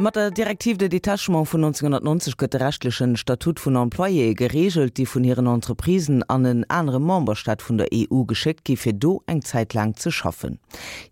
mat 0.00 0.16
der 0.16 0.30
direktiv 0.30 0.78
de 0.78 0.88
Detachement 0.88 1.46
vu 1.46 1.58
1990 1.58 2.38
gëtt 2.40 2.54
rechtlichen 2.56 3.18
Statut 3.20 3.60
vun 3.60 3.76
Emploie 3.76 4.32
geregelt, 4.34 4.96
die 4.96 5.04
vun 5.04 5.24
ihren 5.24 5.46
Entreprisen 5.46 6.22
an 6.22 6.44
den 6.44 6.64
andere 6.70 6.98
Memberstaat 6.98 7.60
vun 7.60 7.76
der 7.76 7.88
EU 7.92 8.24
geschickt 8.24 8.64
gi 8.64 8.76
fir 8.76 8.94
do 8.94 9.20
zeit 9.44 9.74
lang 9.74 9.94
zu 9.96 10.10
schaffen. 10.10 10.58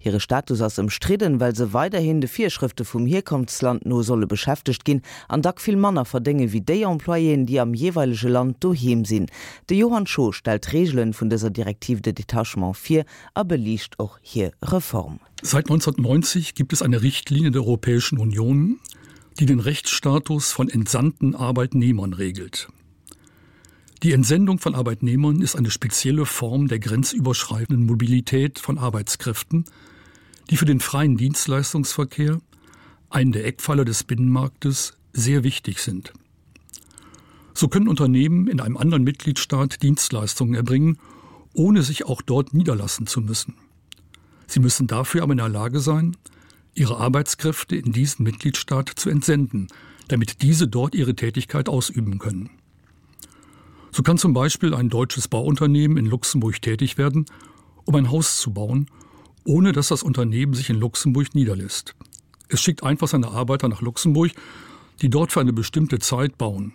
Ihre 0.00 0.20
Status 0.20 0.62
ass 0.62 0.79
im 0.79 0.88
Striden, 0.88 1.38
weil 1.38 1.54
se 1.54 1.74
weiterhin 1.74 2.22
de 2.22 2.30
Vierschrifte 2.30 2.86
vum 2.86 3.04
Herkommtsland 3.04 3.84
no 3.84 4.02
solle 4.02 4.27
beschäftigt 4.27 4.86
gin, 4.86 5.02
an 5.29 5.43
da 5.43 5.52
viel 5.57 5.77
Manner 5.77 6.07
verdinge 6.07 6.52
wie 6.52 6.62
de 6.62 6.84
Emploien, 6.84 7.45
die 7.45 7.61
am 7.61 7.75
jeweilige 7.75 8.29
Land 8.29 8.64
dohem 8.64 9.05
sinn. 9.05 9.27
De 9.68 9.77
Johann 9.77 10.07
Scho 10.07 10.32
stellt 10.32 10.73
Regeln 10.73 11.12
vun 11.12 11.29
dieser 11.29 11.50
Direktiv 11.50 12.00
de 12.00 12.14
Detachement 12.14 12.75
4 12.75 13.05
a 13.34 13.43
belicht 13.43 14.00
auch 14.00 14.18
hier 14.23 14.52
Reform. 14.62 15.20
Seit 15.41 15.66
1990 15.66 16.57
gibt 16.57 16.73
es 16.73 16.82
eine 16.82 17.00
Richtlinie 17.00 17.52
der 17.52 17.62
Europäischen 17.62 18.18
Union, 18.18 18.78
die 19.38 19.46
den 19.46 19.60
Rechtsstatus 19.60 20.52
von 20.52 20.68
entsandten 20.68 21.34
Arbeitnehmern 21.34 22.12
regelt. 22.12 22.68
Die 24.02 24.12
Entsendung 24.12 24.58
von 24.58 24.74
Arbeitnehmern 24.74 25.40
ist 25.40 25.56
eine 25.56 25.70
spezielle 25.70 26.24
Form 26.24 26.68
der 26.68 26.78
grenzüberschreitenden 26.78 27.86
Mobilität 27.86 28.58
von 28.58 28.78
Arbeitskräften, 28.78 29.64
die 30.50 30.56
für 30.56 30.66
den 30.66 30.80
freien 30.80 31.16
Dienstleistungsverkehr, 31.16 32.41
einen 33.11 33.33
der 33.33 33.47
Eckpfeiler 33.47 33.84
des 33.84 34.05
Binnenmarktes, 34.05 34.94
sehr 35.12 35.42
wichtig 35.42 35.80
sind. 35.80 36.12
So 37.55 37.66
können 37.66 37.89
Unternehmen 37.89 38.47
in 38.47 38.61
einem 38.61 38.77
anderen 38.77 39.02
Mitgliedstaat 39.02 39.83
Dienstleistungen 39.83 40.55
erbringen, 40.55 40.98
ohne 41.55 41.83
sich 41.83 42.06
auch 42.06 42.22
dort 42.22 42.55
niederlassen 42.55 43.06
zu 43.06 43.20
müssen. 43.20 43.55
Sie 44.47 44.61
müssen 44.61 44.86
dafür 44.86 45.22
aber 45.22 45.33
in 45.33 45.39
der 45.39 45.48
Lage 45.48 45.80
sein, 45.80 46.16
ihre 46.78 46.98
Arbeitskräfte 46.98 47.77
in 47.77 47.92
diesen 47.92 48.23
Mitgliedstaat 48.23 48.91
zu 48.97 49.11
entsenden, 49.11 49.69
damit 50.09 50.42
diese 50.42 50.69
dort 50.69 50.95
ihre 50.95 51.15
Tätigkeit 51.15 51.69
ausüben 51.69 52.19
können. 52.19 52.51
So 53.91 54.03
kann 54.03 54.19
zum 54.19 54.33
Beispiel 54.33 54.75
ein 54.75 54.89
deutsches 54.89 55.29
Bauunternehmen 55.29 55.97
in 55.97 56.07
Luxemburg 56.07 56.61
tätig 56.62 56.98
werden, 56.98 57.27
um 57.85 57.95
ein 57.95 58.11
Haus 58.11 58.39
zu 58.39 58.53
bauen, 58.53 58.87
ohne 59.45 59.73
dass 59.73 59.89
das 59.89 60.03
Unternehmen 60.03 60.55
sich 60.55 60.70
in 60.70 60.77
Luxemburg 60.77 61.35
niederlässt. 61.35 61.95
Es 62.48 62.61
schickt 62.61 62.83
einfach 62.83 63.09
seine 63.09 63.29
Arbeiter 63.29 63.69
nach 63.69 63.83
Luxemburg, 63.83 64.33
die 65.01 65.11
dort 65.11 65.33
für 65.33 65.41
eine 65.41 65.53
bestimmte 65.53 65.98
Zeit 65.98 66.39
bauen. 66.39 66.75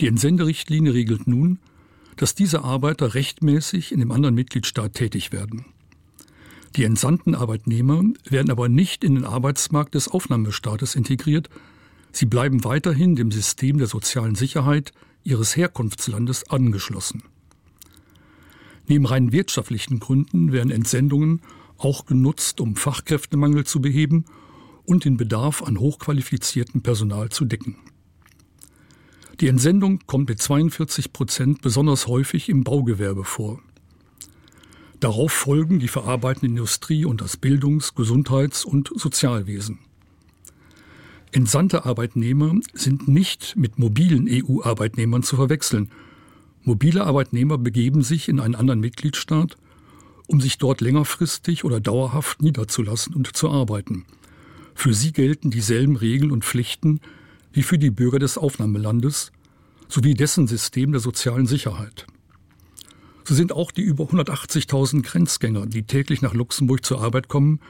Die 0.00 0.06
Entsenderichtlinie 0.06 0.94
regelt 0.94 1.26
nun, 1.26 1.58
dass 2.16 2.34
diese 2.34 2.62
Arbeiter 2.62 3.14
rechtmäßig 3.14 3.92
in 3.92 4.00
dem 4.00 4.12
anderen 4.12 4.34
Mitgliedstaat 4.34 4.94
tätig 4.94 5.32
werden. 5.32 5.64
Die 6.76 6.84
entsandten 6.84 7.34
Arbeitnehmer 7.34 8.02
werden 8.28 8.50
aber 8.50 8.68
nicht 8.68 9.04
in 9.04 9.14
den 9.14 9.24
Arbeitsmarkt 9.24 9.94
des 9.94 10.08
Aufnahmestaates 10.08 10.94
integriert. 10.94 11.50
Sie 12.12 12.26
bleiben 12.26 12.64
weiterhin 12.64 13.14
dem 13.14 13.30
System 13.30 13.78
der 13.78 13.86
sozialen 13.86 14.34
Sicherheit 14.34 14.92
ihres 15.22 15.56
Herkunftslandes 15.56 16.48
angeschlossen. 16.50 17.22
Neben 18.86 19.06
rein 19.06 19.32
wirtschaftlichen 19.32 20.00
Gründen 20.00 20.52
werden 20.52 20.70
Entsendungen 20.70 21.42
auch 21.78 22.06
genutzt, 22.06 22.60
um 22.60 22.76
Fachkräftemangel 22.76 23.64
zu 23.64 23.80
beheben 23.80 24.24
und 24.84 25.04
den 25.04 25.16
Bedarf 25.16 25.62
an 25.62 25.78
hochqualifiziertem 25.78 26.82
Personal 26.82 27.28
zu 27.28 27.44
decken. 27.44 27.76
Die 29.40 29.48
Entsendung 29.48 30.00
kommt 30.06 30.28
mit 30.28 30.40
42 30.40 31.12
Prozent 31.12 31.62
besonders 31.62 32.06
häufig 32.06 32.48
im 32.48 32.64
Baugewerbe 32.64 33.24
vor. 33.24 33.60
Darauf 35.02 35.32
folgen 35.32 35.80
die 35.80 35.88
verarbeitende 35.88 36.46
Industrie 36.46 37.04
und 37.04 37.20
das 37.20 37.36
Bildungs-, 37.36 37.96
Gesundheits- 37.96 38.64
und 38.64 38.92
Sozialwesen. 38.94 39.80
Entsandte 41.32 41.84
Arbeitnehmer 41.84 42.54
sind 42.72 43.08
nicht 43.08 43.56
mit 43.56 43.80
mobilen 43.80 44.28
EU-Arbeitnehmern 44.30 45.24
zu 45.24 45.34
verwechseln. 45.34 45.90
Mobile 46.62 47.02
Arbeitnehmer 47.04 47.58
begeben 47.58 48.02
sich 48.02 48.28
in 48.28 48.38
einen 48.38 48.54
anderen 48.54 48.78
Mitgliedstaat, 48.78 49.56
um 50.28 50.40
sich 50.40 50.58
dort 50.58 50.80
längerfristig 50.80 51.64
oder 51.64 51.80
dauerhaft 51.80 52.40
niederzulassen 52.40 53.12
und 53.12 53.36
zu 53.36 53.50
arbeiten. 53.50 54.04
Für 54.76 54.94
sie 54.94 55.12
gelten 55.12 55.50
dieselben 55.50 55.96
Regeln 55.96 56.30
und 56.30 56.44
Pflichten 56.44 57.00
wie 57.52 57.64
für 57.64 57.76
die 57.76 57.90
Bürger 57.90 58.20
des 58.20 58.38
Aufnahmelandes 58.38 59.32
sowie 59.88 60.14
dessen 60.14 60.46
System 60.46 60.92
der 60.92 61.00
sozialen 61.00 61.46
Sicherheit. 61.46 62.06
So 63.24 63.34
sind 63.34 63.52
auch 63.52 63.70
die 63.70 63.82
über 63.82 64.04
180.000 64.04 65.02
Grenzgänger, 65.02 65.66
die 65.66 65.84
täglich 65.84 66.22
nach 66.22 66.34
Luxemburg 66.34 66.84
zur 66.84 67.00
Arbeit 67.00 67.28
kommen, 67.28 67.60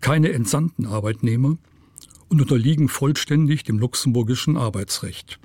keine 0.00 0.32
entsandten 0.32 0.86
Arbeitnehmer 0.86 1.58
und 2.28 2.40
unterliegen 2.40 2.88
vollständig 2.88 3.64
dem 3.64 3.78
luxemburgischen 3.78 4.56
Arbeitsrecht. 4.56 5.38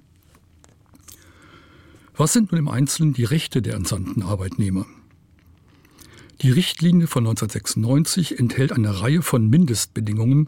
Was 2.15 2.33
sind 2.33 2.51
nun 2.51 2.59
im 2.59 2.67
Einzelnen 2.67 3.13
die 3.13 3.23
Rechte 3.23 3.61
der 3.61 3.75
entsandten 3.75 4.23
Arbeitnehmer? 4.23 4.85
Die 6.41 6.51
Richtlinie 6.51 7.07
von 7.07 7.25
1996 7.25 8.39
enthält 8.39 8.71
eine 8.71 9.01
Reihe 9.01 9.21
von 9.21 9.49
Mindestbedingungen, 9.49 10.47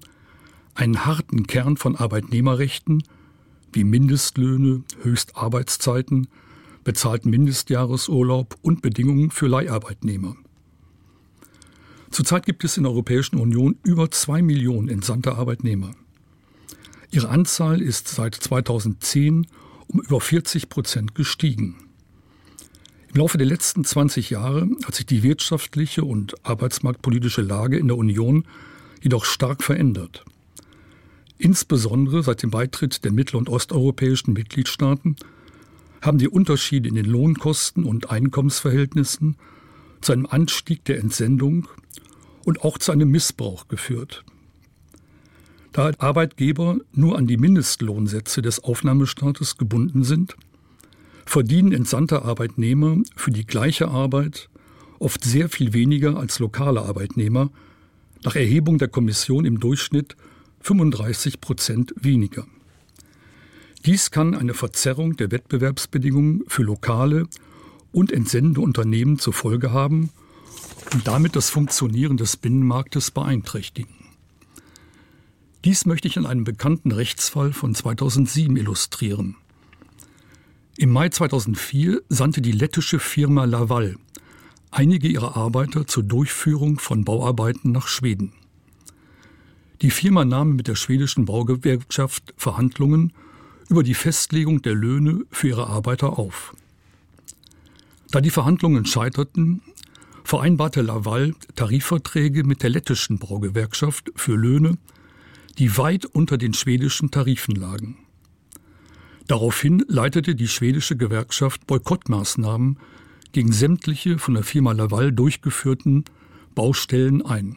einen 0.75 1.05
harten 1.05 1.45
Kern 1.45 1.77
von 1.77 1.95
Arbeitnehmerrechten 1.95 3.03
wie 3.71 3.83
Mindestlöhne, 3.83 4.83
Höchstarbeitszeiten, 5.01 6.27
bezahlt 6.83 7.25
Mindestjahresurlaub 7.25 8.55
und 8.61 8.81
Bedingungen 8.81 9.31
für 9.31 9.47
Leiharbeitnehmer. 9.47 10.35
Zurzeit 12.11 12.45
gibt 12.45 12.63
es 12.63 12.77
in 12.77 12.83
der 12.83 12.91
Europäischen 12.91 13.37
Union 13.37 13.77
über 13.83 14.11
zwei 14.11 14.41
Millionen 14.41 14.89
entsandte 14.89 15.35
Arbeitnehmer. 15.35 15.95
Ihre 17.09 17.29
Anzahl 17.29 17.81
ist 17.81 18.07
seit 18.07 18.35
2010 18.35 19.47
um 19.87 20.01
über 20.01 20.21
40 20.21 20.69
Prozent 20.69 21.15
gestiegen. 21.15 21.75
Im 23.13 23.19
Laufe 23.19 23.37
der 23.37 23.45
letzten 23.45 23.83
20 23.83 24.31
Jahre 24.31 24.67
hat 24.85 24.95
sich 24.95 25.05
die 25.05 25.21
wirtschaftliche 25.21 26.03
und 26.03 26.33
arbeitsmarktpolitische 26.43 27.41
Lage 27.41 27.77
in 27.77 27.87
der 27.87 27.97
Union 27.97 28.45
jedoch 29.01 29.25
stark 29.25 29.63
verändert. 29.63 30.25
Insbesondere 31.37 32.23
seit 32.23 32.41
dem 32.41 32.49
Beitritt 32.49 33.03
der 33.03 33.11
mittel- 33.11 33.37
und 33.37 33.49
osteuropäischen 33.49 34.33
Mitgliedstaaten 34.33 35.15
haben 36.03 36.17
die 36.17 36.27
Unterschiede 36.27 36.89
in 36.89 36.95
den 36.95 37.05
Lohnkosten 37.05 37.85
und 37.85 38.11
Einkommensverhältnissen 38.11 39.37
zu 40.01 40.11
einem 40.11 40.25
Anstieg 40.25 40.83
der 40.83 40.99
Entsendung 40.99 41.67
und 42.43 42.61
auch 42.61 42.77
zu 42.77 42.91
einem 42.91 43.09
Missbrauch 43.09 43.69
geführt. 43.69 44.25
Da 45.71 45.91
Arbeitgeber 45.97 46.77
nur 46.91 47.17
an 47.17 47.25
die 47.25 47.37
Mindestlohnsätze 47.37 48.41
des 48.41 48.63
Aufnahmestaates 48.63 49.57
gebunden 49.57 50.03
sind, 50.03 50.35
verdienen 51.25 51.71
entsandte 51.71 52.23
Arbeitnehmer 52.23 52.97
für 53.15 53.31
die 53.31 53.45
gleiche 53.45 53.87
Arbeit 53.87 54.49
oft 54.99 55.23
sehr 55.23 55.47
viel 55.47 55.73
weniger 55.73 56.17
als 56.17 56.39
lokale 56.39 56.81
Arbeitnehmer, 56.81 57.49
nach 58.23 58.35
Erhebung 58.35 58.77
der 58.77 58.89
Kommission 58.89 59.45
im 59.45 59.59
Durchschnitt 59.59 60.15
35 60.61 61.41
Prozent 61.41 61.93
weniger. 61.99 62.45
Dies 63.85 64.11
kann 64.11 64.33
eine 64.33 64.53
Verzerrung 64.53 65.17
der 65.17 65.31
Wettbewerbsbedingungen 65.31 66.43
für 66.47 66.63
lokale 66.63 67.27
und 67.91 68.13
entsendende 68.13 68.61
Unternehmen 68.61 69.19
zur 69.19 69.33
Folge 69.33 69.71
haben 69.71 70.09
und 70.93 71.05
damit 71.05 71.35
das 71.35 71.49
Funktionieren 71.49 72.15
des 72.15 72.37
Binnenmarktes 72.37 73.11
beeinträchtigen. 73.11 73.93
Dies 75.65 75.85
möchte 75.85 76.07
ich 76.07 76.15
in 76.15 76.25
einem 76.25 76.45
bekannten 76.45 76.93
Rechtsfall 76.93 77.51
von 77.51 77.75
2007 77.75 78.55
illustrieren. 78.55 79.35
Im 80.77 80.91
Mai 80.91 81.09
2004 81.09 82.01
sandte 82.07 82.41
die 82.41 82.51
lettische 82.53 82.99
Firma 82.99 83.43
Laval 83.43 83.97
einige 84.71 85.09
ihrer 85.09 85.35
Arbeiter 85.35 85.85
zur 85.87 86.03
Durchführung 86.03 86.79
von 86.79 87.03
Bauarbeiten 87.03 87.71
nach 87.73 87.87
Schweden. 87.87 88.33
Die 89.81 89.91
Firma 89.91 90.23
nahm 90.23 90.55
mit 90.55 90.67
der 90.67 90.75
schwedischen 90.75 91.25
Baugewerkschaft 91.25 92.33
Verhandlungen 92.37 93.11
über 93.69 93.83
die 93.83 93.93
Festlegung 93.93 94.61
der 94.61 94.75
Löhne 94.75 95.25
für 95.31 95.49
ihre 95.49 95.67
Arbeiter 95.67 96.17
auf. 96.19 96.55
Da 98.11 98.21
die 98.21 98.29
Verhandlungen 98.29 98.85
scheiterten, 98.85 99.61
vereinbarte 100.23 100.81
Laval 100.81 101.33
Tarifverträge 101.55 102.43
mit 102.43 102.63
der 102.63 102.69
lettischen 102.69 103.19
Braugewerkschaft 103.19 104.11
für 104.15 104.35
Löhne, 104.35 104.77
die 105.57 105.77
weit 105.77 106.05
unter 106.05 106.37
den 106.37 106.53
schwedischen 106.53 107.11
Tarifen 107.11 107.55
lagen. 107.55 107.97
Daraufhin 109.27 109.83
leitete 109.87 110.35
die 110.35 110.47
schwedische 110.47 110.97
Gewerkschaft 110.97 111.65
Boykottmaßnahmen 111.67 112.77
gegen 113.31 113.51
sämtliche 113.51 114.17
von 114.17 114.33
der 114.35 114.43
Firma 114.43 114.73
Laval 114.73 115.11
durchgeführten 115.11 116.05
Baustellen 116.55 117.25
ein. 117.25 117.55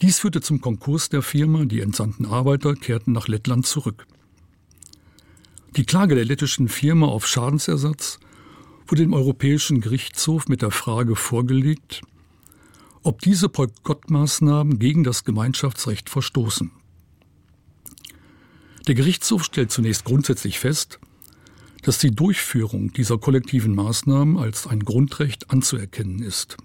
Dies 0.00 0.20
führte 0.20 0.40
zum 0.40 0.60
Konkurs 0.60 1.08
der 1.08 1.22
Firma, 1.22 1.64
die 1.64 1.80
entsandten 1.80 2.24
Arbeiter 2.24 2.74
kehrten 2.74 3.12
nach 3.12 3.26
Lettland 3.26 3.66
zurück. 3.66 4.06
Die 5.78 5.86
Klage 5.86 6.16
der 6.16 6.24
lettischen 6.24 6.66
Firma 6.66 7.06
auf 7.06 7.24
Schadensersatz 7.24 8.18
wurde 8.88 9.02
dem 9.02 9.12
Europäischen 9.12 9.80
Gerichtshof 9.80 10.48
mit 10.48 10.60
der 10.60 10.72
Frage 10.72 11.14
vorgelegt, 11.14 12.02
ob 13.04 13.20
diese 13.20 13.48
Boykottmaßnahmen 13.48 14.80
gegen 14.80 15.04
das 15.04 15.22
Gemeinschaftsrecht 15.22 16.10
verstoßen. 16.10 16.72
Der 18.88 18.96
Gerichtshof 18.96 19.44
stellt 19.44 19.70
zunächst 19.70 20.04
grundsätzlich 20.04 20.58
fest, 20.58 20.98
dass 21.82 21.98
die 21.98 22.10
Durchführung 22.10 22.92
dieser 22.92 23.18
kollektiven 23.18 23.76
Maßnahmen 23.76 24.36
als 24.36 24.66
ein 24.66 24.80
Grundrecht 24.80 25.52
anzuerkennen 25.52 26.24
ist. 26.24 26.56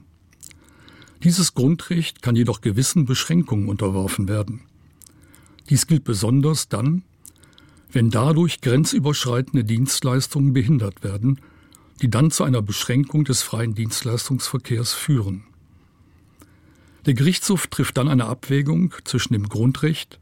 Dieses 1.21 1.53
Grundrecht 1.53 2.23
kann 2.23 2.35
jedoch 2.35 2.61
gewissen 2.61 3.05
Beschränkungen 3.05 3.69
unterworfen 3.69 4.27
werden. 4.27 4.61
Dies 5.69 5.85
gilt 5.85 6.03
besonders 6.03 6.67
dann, 6.67 7.03
wenn 7.93 8.09
dadurch 8.09 8.61
grenzüberschreitende 8.61 9.63
Dienstleistungen 9.63 10.53
behindert 10.53 11.03
werden, 11.03 11.39
die 12.01 12.09
dann 12.09 12.31
zu 12.31 12.43
einer 12.43 12.61
Beschränkung 12.61 13.23
des 13.23 13.43
freien 13.43 13.75
Dienstleistungsverkehrs 13.75 14.93
führen. 14.93 15.43
Der 17.05 17.13
Gerichtshof 17.13 17.67
trifft 17.67 17.97
dann 17.97 18.07
eine 18.07 18.25
Abwägung 18.25 18.93
zwischen 19.03 19.33
dem 19.33 19.47
Grundrecht, 19.47 20.19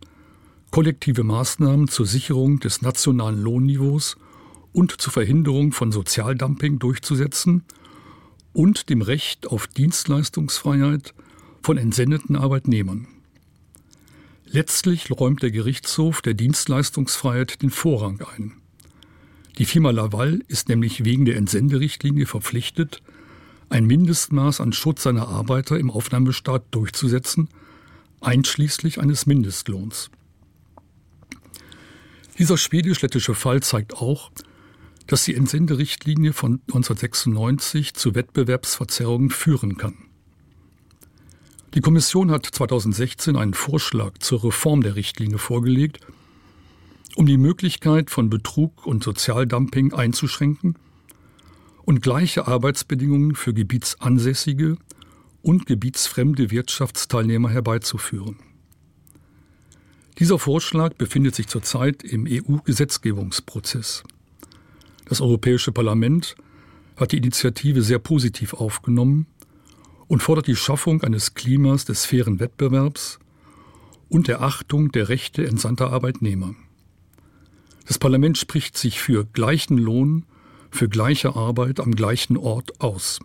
kollektive 0.71 1.23
Maßnahmen 1.23 1.87
zur 1.87 2.05
Sicherung 2.05 2.59
des 2.59 2.81
nationalen 2.81 3.41
Lohnniveaus 3.41 4.17
und 4.73 4.99
zur 4.99 5.13
Verhinderung 5.13 5.71
von 5.71 5.91
Sozialdumping 5.91 6.79
durchzusetzen 6.79 7.63
und 8.53 8.89
dem 8.89 9.01
Recht 9.01 9.47
auf 9.47 9.67
Dienstleistungsfreiheit 9.67 11.13
von 11.61 11.77
entsendeten 11.77 12.35
Arbeitnehmern. 12.35 13.07
Letztlich 14.53 15.09
räumt 15.09 15.41
der 15.43 15.51
Gerichtshof 15.51 16.21
der 16.21 16.33
Dienstleistungsfreiheit 16.33 17.61
den 17.61 17.69
Vorrang 17.69 18.21
ein. 18.35 18.51
Die 19.57 19.63
Firma 19.63 19.91
Laval 19.91 20.41
ist 20.49 20.67
nämlich 20.67 21.05
wegen 21.05 21.23
der 21.23 21.37
Entsenderichtlinie 21.37 22.25
verpflichtet, 22.25 23.01
ein 23.69 23.85
Mindestmaß 23.85 24.59
an 24.59 24.73
Schutz 24.73 25.03
seiner 25.03 25.29
Arbeiter 25.29 25.79
im 25.79 25.89
Aufnahmestaat 25.89 26.63
durchzusetzen, 26.71 27.47
einschließlich 28.19 28.99
eines 28.99 29.25
Mindestlohns. 29.25 30.11
Dieser 32.37 32.57
schwedisch-lettische 32.57 33.35
Fall 33.35 33.63
zeigt 33.63 33.93
auch, 33.93 34.33
dass 35.07 35.23
die 35.23 35.35
Entsenderichtlinie 35.35 36.33
von 36.33 36.59
1996 36.67 37.93
zu 37.93 38.15
Wettbewerbsverzerrungen 38.15 39.29
führen 39.29 39.77
kann. 39.77 40.10
Die 41.73 41.79
Kommission 41.79 42.31
hat 42.31 42.45
2016 42.45 43.37
einen 43.37 43.53
Vorschlag 43.53 44.17
zur 44.19 44.43
Reform 44.43 44.81
der 44.81 44.95
Richtlinie 44.95 45.37
vorgelegt, 45.37 45.99
um 47.15 47.25
die 47.25 47.37
Möglichkeit 47.37 48.09
von 48.09 48.29
Betrug 48.29 48.85
und 48.85 49.05
Sozialdumping 49.05 49.93
einzuschränken 49.93 50.75
und 51.83 52.01
gleiche 52.01 52.45
Arbeitsbedingungen 52.45 53.35
für 53.35 53.53
gebietsansässige 53.53 54.75
und 55.41 55.65
gebietsfremde 55.65 56.51
Wirtschaftsteilnehmer 56.51 57.49
herbeizuführen. 57.49 58.35
Dieser 60.19 60.39
Vorschlag 60.39 60.95
befindet 60.95 61.35
sich 61.35 61.47
zurzeit 61.47 62.03
im 62.03 62.27
EU-Gesetzgebungsprozess. 62.29 64.03
Das 65.05 65.21
Europäische 65.21 65.71
Parlament 65.71 66.35
hat 66.97 67.13
die 67.13 67.17
Initiative 67.17 67.81
sehr 67.81 67.99
positiv 67.99 68.53
aufgenommen 68.53 69.25
und 70.11 70.21
fordert 70.21 70.47
die 70.47 70.57
Schaffung 70.57 71.03
eines 71.03 71.35
Klimas 71.35 71.85
des 71.85 72.03
fairen 72.03 72.41
Wettbewerbs 72.41 73.17
und 74.09 74.27
der 74.27 74.41
Achtung 74.41 74.91
der 74.91 75.07
Rechte 75.07 75.47
entsandter 75.47 75.93
Arbeitnehmer. 75.93 76.53
Das 77.87 77.97
Parlament 77.97 78.37
spricht 78.37 78.77
sich 78.77 78.99
für 78.99 79.23
gleichen 79.23 79.77
Lohn 79.77 80.25
für 80.69 80.89
gleiche 80.89 81.37
Arbeit 81.37 81.79
am 81.79 81.95
gleichen 81.95 82.35
Ort 82.35 82.81
aus. 82.81 83.21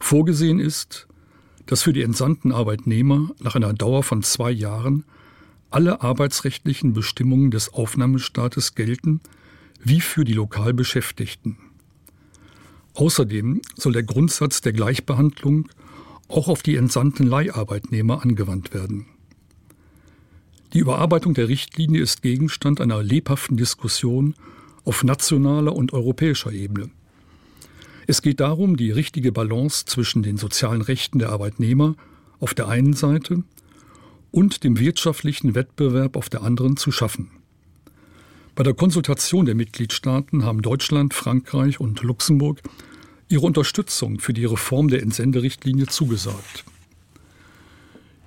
Vorgesehen 0.00 0.58
ist, 0.58 1.06
dass 1.66 1.82
für 1.82 1.92
die 1.92 2.02
entsandten 2.02 2.50
Arbeitnehmer 2.50 3.28
nach 3.38 3.54
einer 3.54 3.74
Dauer 3.74 4.02
von 4.02 4.22
zwei 4.22 4.50
Jahren 4.50 5.04
alle 5.68 6.00
arbeitsrechtlichen 6.00 6.94
Bestimmungen 6.94 7.50
des 7.50 7.74
Aufnahmestaates 7.74 8.74
gelten, 8.74 9.20
wie 9.84 10.00
für 10.00 10.24
die 10.24 10.32
Lokalbeschäftigten. 10.32 11.58
Außerdem 12.98 13.62
soll 13.76 13.92
der 13.92 14.02
Grundsatz 14.02 14.60
der 14.60 14.72
Gleichbehandlung 14.72 15.68
auch 16.26 16.48
auf 16.48 16.64
die 16.64 16.74
entsandten 16.74 17.28
Leiharbeitnehmer 17.28 18.24
angewandt 18.24 18.74
werden. 18.74 19.06
Die 20.72 20.80
Überarbeitung 20.80 21.32
der 21.32 21.46
Richtlinie 21.46 22.02
ist 22.02 22.22
Gegenstand 22.22 22.80
einer 22.80 23.00
lebhaften 23.00 23.56
Diskussion 23.56 24.34
auf 24.84 25.04
nationaler 25.04 25.76
und 25.76 25.92
europäischer 25.92 26.50
Ebene. 26.50 26.90
Es 28.08 28.20
geht 28.20 28.40
darum, 28.40 28.76
die 28.76 28.90
richtige 28.90 29.30
Balance 29.30 29.84
zwischen 29.86 30.24
den 30.24 30.36
sozialen 30.36 30.82
Rechten 30.82 31.20
der 31.20 31.30
Arbeitnehmer 31.30 31.94
auf 32.40 32.52
der 32.52 32.66
einen 32.66 32.94
Seite 32.94 33.44
und 34.32 34.64
dem 34.64 34.80
wirtschaftlichen 34.80 35.54
Wettbewerb 35.54 36.16
auf 36.16 36.28
der 36.30 36.42
anderen 36.42 36.76
zu 36.76 36.90
schaffen. 36.90 37.30
Bei 38.58 38.64
der 38.64 38.74
Konsultation 38.74 39.46
der 39.46 39.54
Mitgliedstaaten 39.54 40.44
haben 40.44 40.62
Deutschland, 40.62 41.14
Frankreich 41.14 41.78
und 41.78 42.02
Luxemburg 42.02 42.60
ihre 43.28 43.46
Unterstützung 43.46 44.18
für 44.18 44.32
die 44.32 44.46
Reform 44.46 44.88
der 44.88 45.00
Entsenderichtlinie 45.00 45.86
zugesagt. 45.86 46.64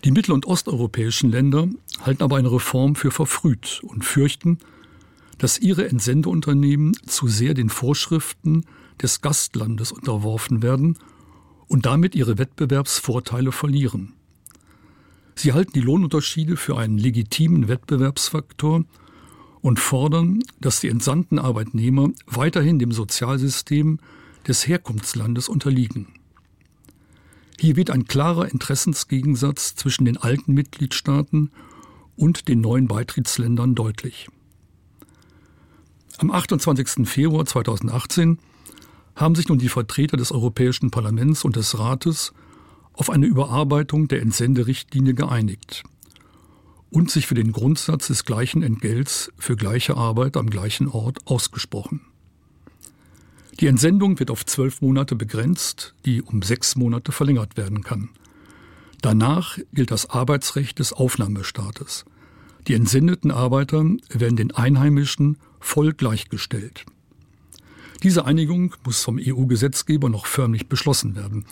Die 0.05 0.11
mittel- 0.11 0.31
und 0.31 0.45
osteuropäischen 0.45 1.31
Länder 1.31 1.67
halten 2.05 2.23
aber 2.23 2.37
eine 2.37 2.49
Reform 2.49 2.95
für 2.95 3.11
verfrüht 3.11 3.81
und 3.83 4.05
fürchten, 4.05 4.59
dass 5.37 5.59
ihre 5.59 5.89
Entsendeunternehmen 5.89 6.93
zu 7.05 7.27
sehr 7.27 7.53
den 7.53 7.67
Vorschriften 7.67 8.63
des 9.01 9.19
Gastlandes 9.19 9.91
unterworfen 9.91 10.63
werden 10.63 10.97
und 11.67 11.85
damit 11.85 12.15
ihre 12.15 12.37
Wettbewerbsvorteile 12.37 13.51
verlieren. 13.51 14.13
Sie 15.35 15.51
halten 15.51 15.73
die 15.73 15.81
Lohnunterschiede 15.81 16.55
für 16.55 16.77
einen 16.77 16.97
legitimen 16.97 17.67
Wettbewerbsfaktor 17.67 18.85
und 19.61 19.79
fordern, 19.79 20.43
dass 20.59 20.79
die 20.79 20.89
entsandten 20.89 21.39
Arbeitnehmer 21.39 22.09
weiterhin 22.25 22.79
dem 22.79 22.91
Sozialsystem 22.91 23.99
des 24.47 24.67
Herkunftslandes 24.67 25.49
unterliegen. 25.49 26.07
Hier 27.59 27.75
wird 27.75 27.91
ein 27.91 28.05
klarer 28.05 28.51
Interessensgegensatz 28.51 29.75
zwischen 29.75 30.05
den 30.05 30.17
alten 30.17 30.53
Mitgliedstaaten 30.53 31.51
und 32.15 32.47
den 32.47 32.61
neuen 32.61 32.87
Beitrittsländern 32.87 33.75
deutlich. 33.75 34.29
Am 36.17 36.31
28. 36.31 37.07
Februar 37.07 37.45
2018 37.45 38.39
haben 39.15 39.35
sich 39.35 39.47
nun 39.47 39.59
die 39.59 39.69
Vertreter 39.69 40.17
des 40.17 40.31
Europäischen 40.31 40.89
Parlaments 40.89 41.45
und 41.45 41.55
des 41.55 41.77
Rates 41.77 42.33
auf 42.93 43.09
eine 43.09 43.27
Überarbeitung 43.27 44.07
der 44.07 44.21
Entsenderichtlinie 44.21 45.13
geeinigt 45.13 45.83
und 46.91 47.09
sich 47.09 47.25
für 47.25 47.35
den 47.35 47.53
Grundsatz 47.53 48.07
des 48.07 48.25
gleichen 48.25 48.61
Entgelts 48.61 49.31
für 49.37 49.55
gleiche 49.55 49.95
Arbeit 49.95 50.37
am 50.37 50.49
gleichen 50.49 50.87
Ort 50.87 51.19
ausgesprochen. 51.25 52.01
Die 53.59 53.67
Entsendung 53.67 54.19
wird 54.19 54.29
auf 54.29 54.45
zwölf 54.45 54.81
Monate 54.81 55.15
begrenzt, 55.15 55.95
die 56.05 56.21
um 56.21 56.41
sechs 56.41 56.75
Monate 56.75 57.11
verlängert 57.11 57.57
werden 57.57 57.83
kann. 57.83 58.09
Danach 59.01 59.57
gilt 59.73 59.91
das 59.91 60.09
Arbeitsrecht 60.09 60.79
des 60.79 60.93
Aufnahmestaates. 60.93 62.05
Die 62.67 62.75
entsendeten 62.75 63.31
Arbeiter 63.31 63.83
werden 64.09 64.35
den 64.35 64.51
Einheimischen 64.51 65.37
voll 65.59 65.93
gleichgestellt. 65.93 66.85
Diese 68.03 68.25
Einigung 68.25 68.75
muss 68.83 69.03
vom 69.03 69.19
EU-Gesetzgeber 69.19 70.09
noch 70.09 70.25
förmlich 70.25 70.67
beschlossen 70.67 71.15
werden. 71.15 71.45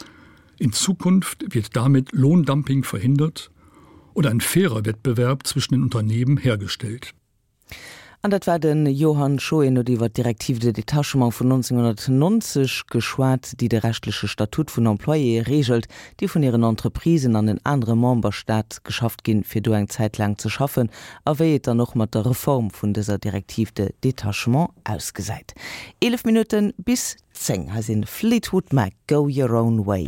In 0.58 0.74
Zukunft 0.74 1.54
wird 1.54 1.76
damit 1.76 2.12
Lohndumping 2.12 2.84
verhindert 2.84 3.52
und 4.20 4.28
ein 4.28 4.42
fairer 4.42 4.84
Wettbewerb 4.84 5.48
zwischen 5.48 5.76
den 5.76 5.84
Unternehmen 5.84 6.36
hergestellt. 6.36 7.14
An 8.22 8.32
dat 8.32 8.48
war 8.48 8.60
den 8.60 8.86
Johann 8.86 9.40
Schoen 9.40 9.78
oder 9.78 9.94
iwwer 9.94 10.10
direktiv 10.10 10.60
de 10.60 10.74
Detachement 10.74 11.34
vu 11.34 11.46
1990 11.46 12.88
geschwaart, 12.88 13.62
die 13.62 13.70
de 13.70 13.80
rechtliche 13.80 14.28
Statut 14.28 14.76
vun 14.76 14.88
Emploie 14.88 15.42
regelt, 15.48 15.88
die 16.20 16.28
vun 16.28 16.44
ihren 16.44 16.64
Entreprisen 16.64 17.38
an 17.38 17.48
den 17.48 17.66
andere 17.66 17.96
Mombastaat 17.96 18.84
geschafft 18.84 19.24
gin 19.24 19.46
fir 19.46 19.62
du 19.62 19.72
Zeit 19.88 20.18
lang 20.18 20.38
zu 20.38 20.50
schaffen, 20.50 20.90
aéet 21.24 21.68
er 21.68 21.76
noch 21.76 21.96
mat 21.96 22.14
der 22.14 22.26
Reform 22.26 22.72
vun 22.72 22.94
dieser 22.94 23.20
direktiv 23.20 23.72
de 23.72 23.94
Detachement 24.04 24.72
ausgeseit. 24.84 25.56
11 26.02 26.26
Minuten 26.26 26.74
bis 26.78 27.16
10 27.32 27.74
has 27.74 27.88
in 27.88 28.06
Fleetwood 28.06 28.74
Mac 28.74 28.92
go 29.08 29.30
your 29.30 29.54
own 29.54 29.86
way. 29.86 29.98